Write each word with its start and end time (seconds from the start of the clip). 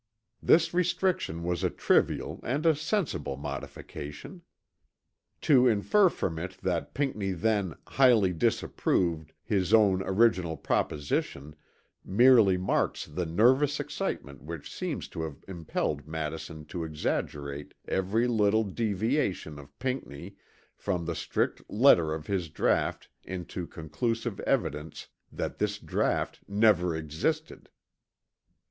This 0.41 0.73
restriction 0.73 1.43
was 1.43 1.63
a 1.63 1.69
trivial 1.69 2.39
and 2.41 2.65
a 2.65 2.73
sensible 2.73 3.37
modification. 3.37 4.41
To 5.41 5.67
infer 5.67 6.09
from 6.09 6.39
it 6.39 6.57
that 6.63 6.95
Pinckney 6.95 7.33
then 7.33 7.75
"highly 7.85 8.33
disapproved" 8.33 9.31
his 9.43 9.75
own 9.75 10.01
original 10.01 10.57
proposition 10.57 11.55
merely 12.03 12.57
marks 12.57 13.05
the 13.05 13.27
nervous 13.27 13.79
excitement 13.79 14.41
which 14.41 14.73
seems 14.73 15.07
to 15.09 15.21
have 15.21 15.45
impelled 15.47 16.07
Madison 16.07 16.65
to 16.65 16.83
exaggerate 16.83 17.75
every 17.87 18.25
little 18.27 18.63
deviation 18.63 19.59
of 19.59 19.77
Pinckney 19.77 20.35
from 20.75 21.05
the 21.05 21.13
strict 21.13 21.61
letter 21.69 22.11
of 22.11 22.25
his 22.25 22.49
draught 22.49 23.07
into 23.23 23.67
conclusive 23.67 24.39
evidence 24.47 25.09
that 25.31 25.59
this 25.59 25.77
draught 25.77 26.39
never 26.47 26.95
existed. 26.95 27.69